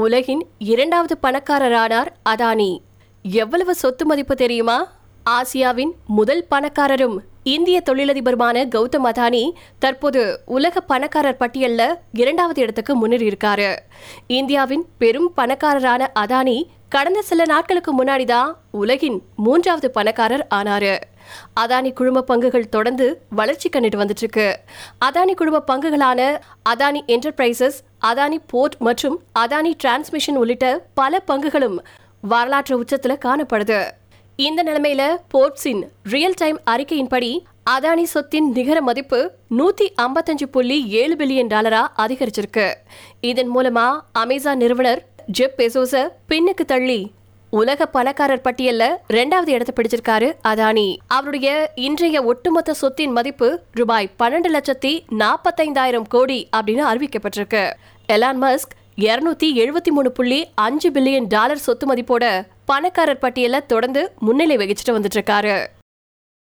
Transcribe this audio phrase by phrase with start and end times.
[0.00, 2.78] உலகின் இரண்டாவது பணக்காரரானார் அதானி.
[3.22, 4.92] எவ்வளவு சொத்து மதிப்பு தெரியுமா?
[5.30, 13.76] ஆசியாவின் முதல் பணக்காரரும் இந்திய தொழிலதிபருமான கௌதம் அதானி தற்போது உலக பணக்காரர் பட்டியலில் இரண்டாவது இடத்துக்கு முன்னேறியிருக்காரு
[14.26, 20.96] இந்தியாவின் பெரும் பணக்காரரான அதானி கடந்த சில நாட்களுக்கு முன்னாடி தான் உலகின் மூன்றாவது பணக்காரர் ஆனாரு.
[21.60, 24.58] அதானி குழும பங்குகள் தொடர்ந்து வளர்ச்சி கண்டுட்டு வந்துட்டு இருக்கு
[25.04, 31.78] அதானி குழும பங்குகளான அதானி என்டர்பிரைசஸ் அதானி போர்ட் மற்றும் அதானி டிரான்ஸ்மிஷன் உள்ளிட்ட பல பங்குகளும்
[32.20, 33.90] வரலாற்று உச்சத்துல காணப்படுது.
[34.46, 35.80] இந்த நிலைமையில போர்ட்ஸின்
[36.12, 37.30] ரியல் டைம் அறிக்கையின்படி
[37.70, 39.18] அதானி சொத்தின் நிகர மதிப்பு
[39.58, 42.66] நூத்தி ஐம்பத்தஞ்சு புள்ளி ஏழு பில்லியன் டாலரா அதிகரிச்சிருக்கு.
[43.20, 45.02] இதன் மூலமா அமேசான் நிறுவனர்
[45.38, 47.00] ஜெப் பெசோஸ பின்னுக்கு தள்ளி
[47.50, 50.88] உலக பணக்காரர் பட்டியல்ல ரெண்டாவது இடத்தை பிடிச்சிருக்காரு அதானி.
[51.06, 57.64] அவருடைய இன்றைய ஒட்டுமொத்த சொத்தின் மதிப்பு ரூபாய் பன்னெண்டு லட்சத்தி நாற்பத்தைந்தாயிரம் கோடி அப்படின்னு அறிவிக்கப்பட்டிருக்கு.
[58.08, 62.24] எலான் மஸ்க் இருநூத்தி எழுபத்தி மூணு புள்ளி அஞ்சு பில்லியன் டாலர் சொத்து மதிப்போட
[62.64, 65.54] பணக்காரர் பட்டியல தொடர்ந்து முன்னிலை வகிச்சுட்டு வந்துட்டு இருக்காரு.